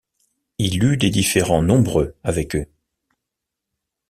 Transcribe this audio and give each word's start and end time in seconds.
Il 0.57 0.83
eut 0.83 0.97
des 0.97 1.11
différends 1.11 1.61
nombreux 1.61 2.15
avec 2.23 2.55
eux. 2.55 2.65